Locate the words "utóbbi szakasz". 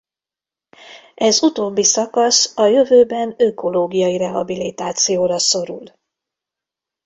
1.43-2.57